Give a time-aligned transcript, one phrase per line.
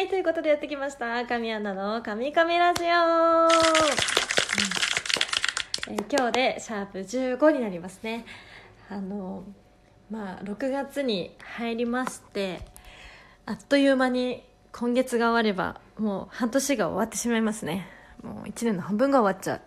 [0.00, 1.26] はい、ということでやってきました。
[1.26, 2.90] 神アナの神々ラジオ、うん
[5.90, 8.24] えー今日でシャープ15になりますね。
[8.88, 9.44] あの、
[10.10, 12.62] まあ、6月に入りまして、
[13.44, 14.42] あっという間に
[14.72, 17.86] 今月が終われば、もう半年が終わってしまいますね。
[18.22, 19.60] もう1年の半分が終わっちゃう。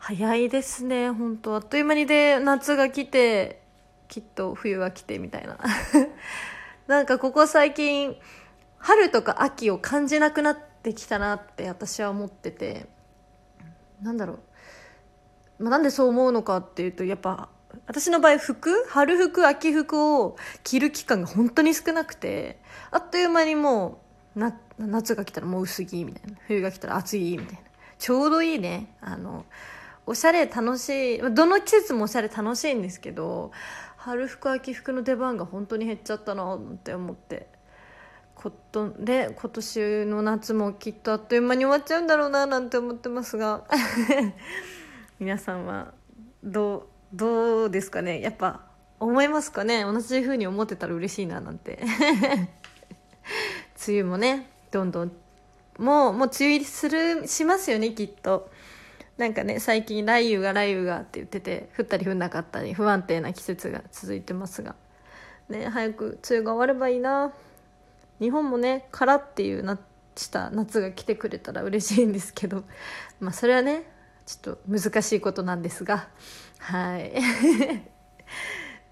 [0.00, 3.62] 早いですね、本当あっという間にで、夏が来て、
[4.08, 5.60] きっと冬が来てみたいな。
[6.88, 8.16] なんかここ最近、
[8.80, 12.86] 春とか秋を感じなくなってきたなって私は思ってて
[14.02, 14.40] なんだろ
[15.58, 17.50] う、まあ、なんでそう思うのかっていうとやっぱ
[17.86, 22.58] 私の場合服春服秋服を着る期間が本当に少なくて
[22.90, 24.00] あっという間にも
[24.34, 26.38] うな夏が来たらもう薄着みたいな。
[26.46, 27.60] 冬が来たら暑いみたいな。
[27.98, 28.94] ちょうどいいね。
[29.00, 29.44] あの
[30.06, 33.52] おしゃれ楽しいどの季節もおしゃれ楽しいんですけど
[33.96, 37.48] 春服秋服の出番が本当に減っちゃったなって思って。
[38.40, 43.64] ことで今年の夏もきっとあっという間に終わっちゃうんだろうななんて思ってますが。
[45.20, 45.92] 皆さんは
[46.42, 48.22] どうどうですかね?
[48.22, 48.62] やっぱ
[48.98, 49.82] 思いますかね?
[49.82, 51.80] 同じ風に思ってたら嬉しいななんて。
[53.86, 55.12] 梅雨もねどんどん
[55.78, 58.50] もうもう梅雨入りするしますよねきっと。
[59.18, 64.76] なんかね最近雷雨が雷雨がって言ってて降ったり降んなかったり不安定な季節が続いてますが。
[65.50, 67.34] ね早く梅雨が終わればいいな。
[68.20, 69.78] 日本もね空っていうな
[70.16, 72.64] した夏が来てくれたら嬉しいんですけど
[73.20, 73.84] まあそれはね
[74.26, 76.08] ちょっと難しいことなんですが
[76.58, 77.12] はい。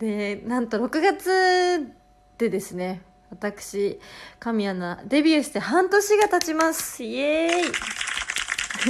[0.01, 1.93] でなんと6月
[2.39, 4.01] でですね私
[4.39, 7.05] 神アナデビューして半年が経ちます。
[7.05, 7.73] イエーイ。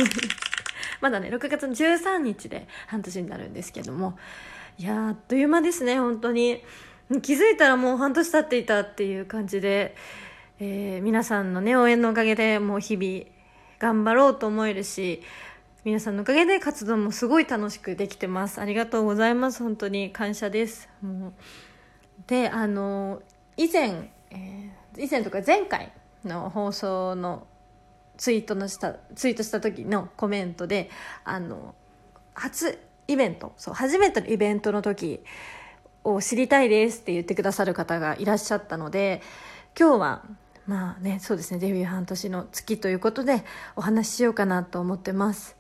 [1.01, 4.19] まだね6月の13日で半年になるんですけども
[4.79, 6.63] いやーあっという間ですね本当に。
[7.23, 9.97] 気づいたらもう半年経っていたっていう感じで、
[10.61, 13.25] えー皆さんのね応援のおかげでもう日々
[13.79, 15.23] 頑張ろうと思えるし
[15.85, 18.61] 皆さんのおかげで活動もすごい楽しくできてます。
[18.61, 19.63] ありがとうございます。
[19.63, 20.89] 本当に感謝です。
[21.01, 21.33] もう
[22.27, 23.23] であの
[23.57, 25.93] 以前、えー以前とか前回
[26.25, 27.47] の放送の
[28.17, 30.91] ツイートのしたツイートした時のコメントで
[31.25, 31.77] あの
[32.35, 35.21] 初イベントそう初めてのイベントの時
[36.03, 39.23] を知りたいですって言ってくださる方がいらっしゃったので
[39.79, 40.25] 今日は
[40.69, 41.59] まあねそうですね。
[41.59, 43.43] デビュー半年の月ということで
[43.75, 45.57] お話ししようかなと思ってます。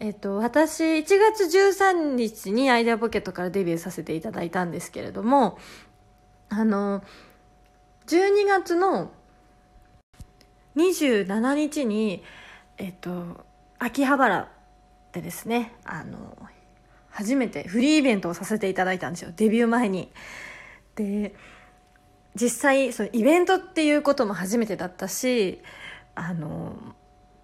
[0.00, 5.58] えっと私1月13日にアイデアポケットからデビューさせていただいたんですけれども
[6.48, 7.04] あの
[8.08, 9.12] 12月の
[10.74, 12.24] 27日に
[12.78, 13.46] えっと
[13.78, 14.50] 秋葉原
[15.12, 16.36] でですねあの
[17.10, 19.30] 初めてフリーイベントをさせていただいたんですよ。
[19.36, 20.10] デビュー前に。
[20.96, 21.32] で
[22.34, 25.60] 実際そのイベントっていうことも初めてだったし
[26.14, 26.76] あの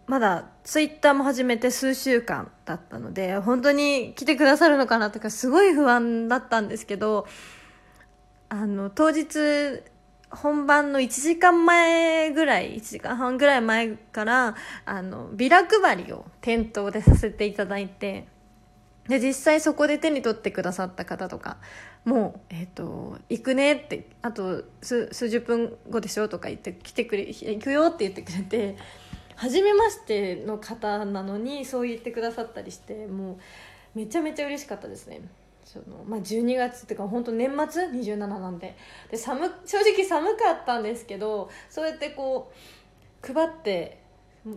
[0.07, 7.27] まだツイッターも始めて数週間だったので本当に来てくださるのかなとかすごい不安だったんですけど
[8.49, 9.83] あの当日
[10.31, 14.57] 本番の1時間前ぐらい1時間半ぐらい前から
[14.87, 18.27] あのビラ配りを店頭でさせていただいて
[19.09, 21.57] で実際そこで手に取ってくださった方とか
[22.09, 28.79] もう、えっと行くねってあと数数十分後でしょとか言って来てくれ行くよって言ってくれて
[29.37, 35.21] 初めましての方なのにそう言ってくださったりしてもうめちゃめちゃ嬉しかったですね。
[35.65, 38.75] その、まあ、12月っていうか本当年末？27なんで。
[39.11, 42.51] で寒正直寒かったんですけどそうやってこ
[43.23, 44.01] う配って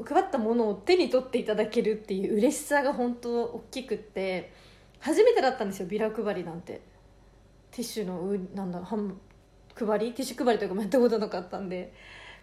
[0.05, 4.53] 配ったものを手に取っていただけるっていう嬉しさが本当大きくって
[4.99, 6.89] 初めてだったんですよビラ配りなんて。
[7.71, 9.17] ティッシュのなんだ半
[9.75, 10.11] 配り？
[10.13, 11.93] ティッシュ配りとかもやったことなかったんで。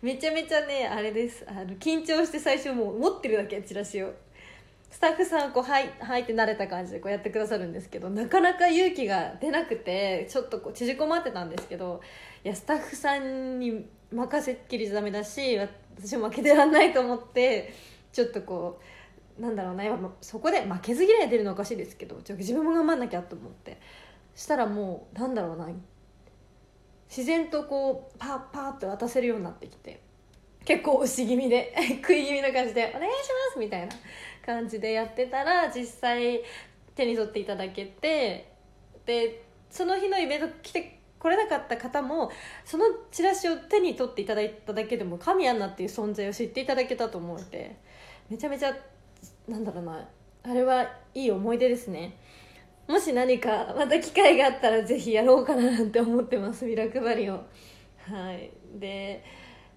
[0.01, 1.45] めちゃめちゃねあれです。
[1.49, 4.13] あの緊張して最初もう持ってるだけチラシを。
[4.91, 12.01] スタッフさんこうはいはいって慣れた感じでこうやってくださるんですけどなかなか勇気が出なくてちょっとこう縮こまってたんですけど
[12.43, 17.75] いやスタッフさんに任せっきりじゃダメだし私も負けてらんないと思って
[18.13, 18.81] ちょっとこ
[19.39, 23.79] うなんだろうなやっぱそこで負けず嫌い出るのおかしいですけど自分も頑張んなきゃと思って。
[24.39, 25.69] したらもうなんだろうな。
[27.09, 30.01] 自然とこうパーパーって渡せるようになってきて。
[30.65, 33.15] 結構押し気味で 食い気味な感じで「お願いし
[33.49, 33.89] ます」みたいな
[34.45, 36.43] 感じでやってたら実際
[36.95, 38.53] 手に取っていただけて
[39.07, 42.31] でその日のイベント来て来れなかった方も
[42.67, 47.77] そのチラシを手に取っていただいただけでも神アンナっていう存在を知っていただけたと思うので
[48.29, 48.77] めちゃめちゃ
[49.47, 50.07] なんだろうな。
[50.43, 52.19] あれはいい思い出ですね。
[52.89, 57.35] もし何かまた機会があったらぜひやろうかななんて思ってますビラ配りを。
[57.99, 58.51] はい。
[58.79, 59.23] で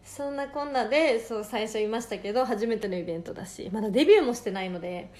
[0.04, 5.12] そんなこんなでそう最初言いましたけど初めてのイベントだしまだデビューもしてないので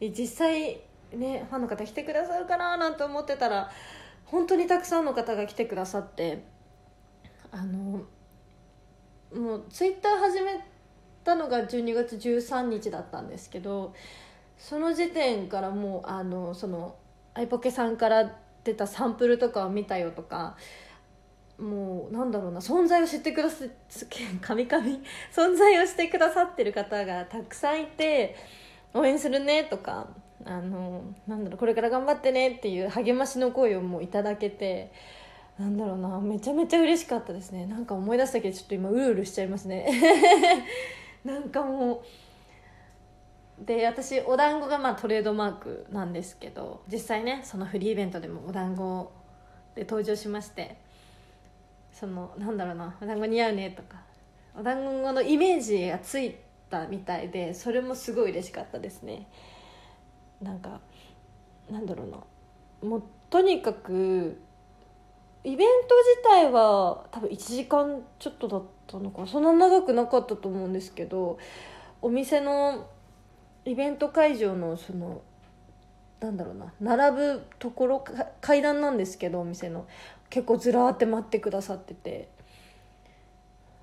[0.00, 0.80] 実際
[1.12, 3.70] ねファンの方来てくださるかななんて思ってたら
[4.24, 6.44] 本当にたくさんの方が来てくださって
[7.50, 8.02] あの
[9.34, 10.64] もうツイッター始め
[11.24, 13.94] たのが12月13日だったんですけど
[14.56, 16.96] その時点からもうあのその
[17.34, 18.32] アイポケさんから
[18.64, 20.56] 出たサンプルとかを見たよとか
[21.58, 23.64] もうなんだろうな存在を知ってくださ
[24.40, 25.00] カミカミ
[25.34, 28.36] 存在をしてくださってる方がたくさんいて
[28.94, 30.08] 応援するねとか
[30.44, 34.92] あのなんだろうこれから頑張ってねっていう励ましの声をもういただけて
[35.58, 37.66] なんだろうなめちゃめちゃ嬉しかったですね。
[37.66, 39.86] なんか思い出したけどちょっと今うるうるしちゃいますね。
[41.24, 42.00] なんかもう
[43.64, 49.12] で私お団子がまあトレードマークなんですけど実際ねそのフリーイベントでもお団子
[49.74, 50.76] で登場しまして
[51.92, 54.02] そのなんだろうなお団子似合うねとか
[54.58, 56.36] お団子のイメージがつい
[56.70, 59.28] たみたいでそれもすごい嬉しかったですね。
[60.40, 60.80] なんか
[61.70, 64.40] なんだろうなもうとにかく
[65.44, 71.38] イベント自体は多分1時間ちょっとだったのかそんな長くなかったと思うんですけど
[72.00, 72.86] お店の
[73.64, 75.22] イベント会場のその
[76.20, 78.04] なんだろうな並ぶところ
[78.40, 79.86] 階段なんですけどお店の。
[80.30, 82.30] 結構ずらーって待ってくださってて、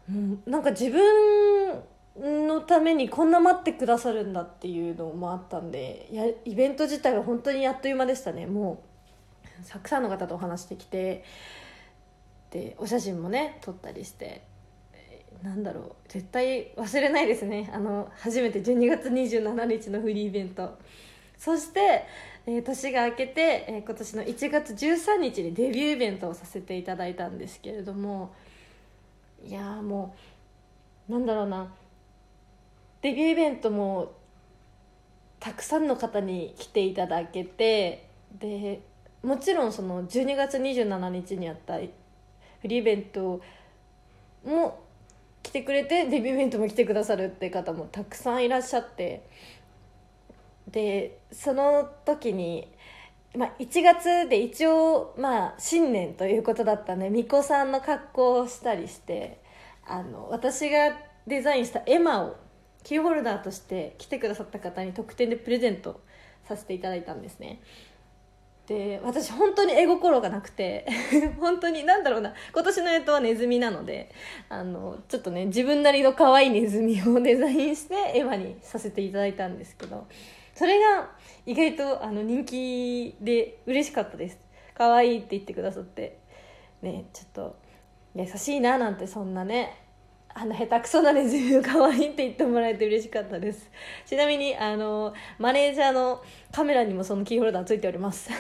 [0.10, 8.48] うん、なんか自分のためにこんな待ってくださるんだっていうのもあったんでやイベント自体は本当にあっという間でしたね。
[8.48, 8.82] も
[9.62, 11.24] うたくさんの方とお話してきて
[12.50, 14.49] でお写真もね撮ったりして。
[15.44, 17.70] なんだろう絶対忘れないですね。
[17.74, 20.78] あの初めて12月27日のフリーイベント。
[21.38, 22.06] そして、
[22.46, 28.34] えー、年が明けて、えー、今年の1月13日にデビューイベントをさせていただいたんですけれども
[29.46, 30.14] いやも
[31.08, 31.74] うなんだろうな。
[33.02, 34.12] デビューイベントも
[35.40, 38.82] たくさんの方に来ていただけてで
[39.24, 43.42] もちろんその12月27日にあったフリーイベント
[44.46, 44.89] も
[45.50, 49.28] 来てくれてデビューイベントも来てくださるって方もたくさんいらっしゃって。
[50.68, 52.68] でその時に、
[53.36, 59.42] まあ、1月で一応、まあ、新年ということだったんで巫女さんの格好をしたりして
[59.88, 62.36] あの私がデザインした絵馬を
[62.84, 66.00] キーホルダーとして来てくださった方に特典でプレゼント
[66.48, 67.60] させていただいたんですね。
[68.70, 70.86] で私本当に絵心がなくて
[71.42, 74.12] 本当に何だろうな今年の干支はネズミなので
[74.48, 80.06] あのちょっとね自分なりの可愛いネズミをデザインして絵馬にさせていただいたんですけど
[80.54, 81.10] それが
[81.48, 84.40] 意外とあの人気で嬉しかったです。
[84.76, 86.20] 可愛いって言ってくださって
[86.84, 87.56] ねちょっと
[88.14, 89.89] 優しいななんてそんなね
[90.42, 93.70] あの下手くそなレズミを可愛いって言ってもらえて嬉しかったです。
[94.06, 98.30] ちなみにあのマネージャーのカメラにもそのキーホルダーついております。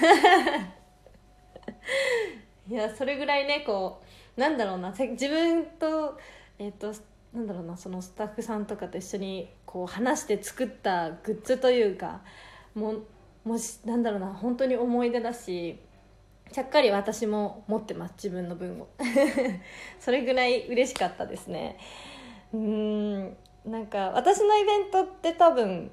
[2.69, 4.01] いやそれぐらいねこ
[4.38, 6.18] うなんだろうな自分と
[6.57, 6.94] えっ、と
[7.34, 12.22] なんだろうなそのスタッフさんとかと一緒にこう話して作ったグッズというか
[12.75, 13.06] もう
[13.44, 15.78] もしなんだろうな本当に思い出だし
[16.51, 18.88] ちゃっかり私も持ってます自分の分を。
[20.00, 21.78] それぐらい嬉しかったですね。
[22.54, 25.92] うんなんか私のイベントって多分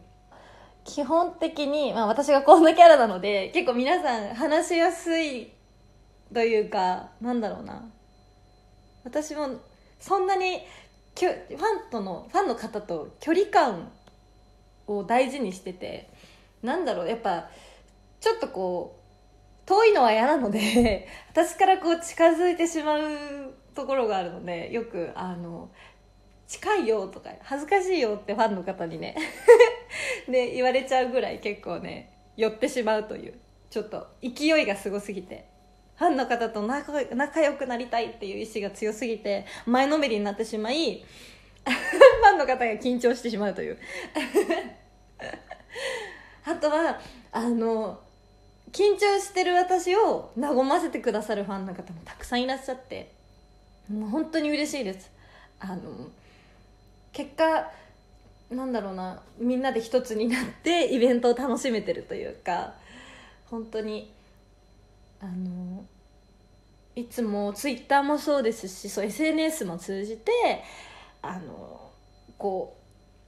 [0.85, 5.52] 基本的に、まあ、私がこんなキャラなので結構皆さん話しやすい
[6.33, 7.90] というかなんだろうな。
[9.04, 9.49] 私も
[10.00, 10.61] そんなに
[11.14, 13.90] ファンとのファンの方と距離感
[14.87, 16.11] を大事にしてて
[16.62, 17.49] なんだろうやっぱ
[18.21, 18.96] ちょっとこう
[19.66, 25.70] 遠いのは嫌なので 私からこう近づいてしまうところがあるのでよくあの
[26.46, 29.16] 近いよとか恥ずかしいよってファンの方にね
[30.28, 33.35] で 言われちゃうぐらい結構ね寄ってしまうという
[33.68, 35.44] ちょっと勢いがすごすぎて
[35.96, 41.04] ファンの方と仲仲良くなりたいっていう意志が強すぎて前のめりになってしまい
[41.66, 43.78] ファンの方が緊張してしまうという。
[46.44, 47.00] あとは
[47.32, 47.99] あの
[48.73, 53.12] 緊張してる私を和ませてくださるファンの方もたくさんいらっしゃって
[53.88, 55.11] もう本当に嬉しいです。
[55.61, 56.11] あの
[57.12, 57.70] 結果
[58.50, 62.75] なんだろうなみんなで一つになってイベントを楽しめてるというか
[63.46, 64.12] 本当に
[65.20, 65.85] あの
[66.94, 70.32] いつもツイッターもそうですしそう SNS も通じて
[71.23, 71.90] あの
[72.38, 72.86] こう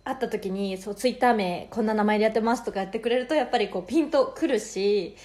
[0.09, 5.17] 会った時にそうツイッター名こんな名前でやってますとかやってくれるとやっぱりこうピンとくるし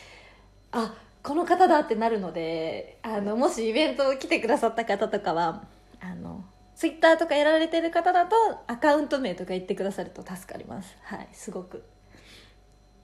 [0.73, 5.63] あこの方だってなるのであのもしイベント来てくださった方とかは
[6.01, 6.43] あの
[6.75, 8.35] ツイッターとかやられてる方だと
[8.67, 10.97] アカウント名とか言ってくださると助かります。
[11.03, 11.83] はいすごく。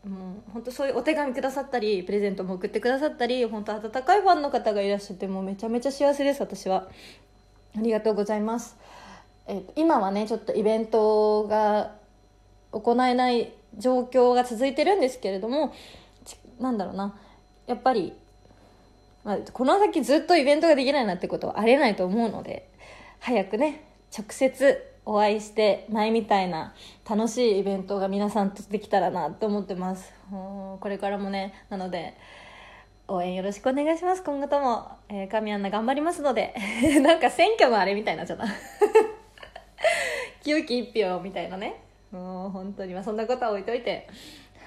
[0.06, 6.90] もう本当そういうお手紙くださったりプレゼントも送ってくださったり本当温かいファンの方がいらっしゃってもうめちゃめちゃ幸せです私は。
[7.78, 8.76] ありがとうございます。
[9.50, 11.96] えー、今はねちょっとイベントが
[12.72, 15.74] 行えない状況が続いてるんですけれども
[16.60, 17.18] なんだろうな。
[17.66, 18.14] やっぱり、
[19.24, 22.70] まあ、この先ずっとイベントができないなってことはありえないと思うので
[23.20, 23.84] 早くね
[24.16, 26.74] 直接お会いして前みたいな
[27.10, 30.14] 楽しいイベントが皆さんとできたらなと思ってます。
[30.30, 32.16] これからもねなので
[33.08, 34.24] 応援よろしくお願いします。
[34.24, 36.54] 今後とも、えー、神アンナ頑張りますので
[37.02, 38.46] なんか選挙のあれみたいなっちゃった
[40.44, 41.84] 清き一票みたいなね。
[42.12, 44.08] もう本当にまあそんなことは置いといて、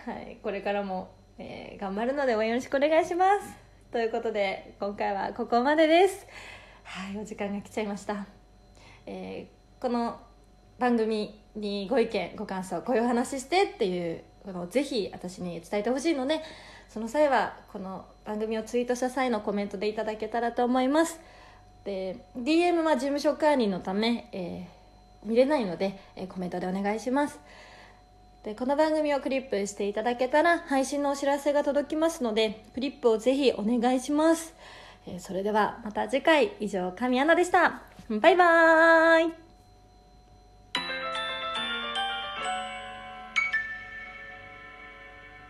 [0.07, 3.55] はい、これからも、えー、頑張るので応援よろしくお願いします。
[3.91, 6.27] ということで今回はここまでです。
[6.85, 7.19] はい。
[7.19, 8.27] お時間が来ちゃいました、
[9.07, 10.21] えー、この
[10.79, 16.41] 番組にご意見ご感想こういう話してっていうのぜひ私に伝えてほしいので
[16.89, 21.21] その際はこの番組をツイートした際のコメントでいただけたらと思います。
[21.85, 24.82] で DM は事務所管理のため、えー
[25.25, 27.41] 見れないので、えコメントでお願いします。
[28.45, 34.53] でこの番組をクリップしていただけたら配信のお知らせが届きますのでクリップをぜひお願いします、
[35.07, 36.53] えそれではまた次回。
[36.61, 37.83] 以上神アナでした。
[38.09, 39.42] バイバーイ。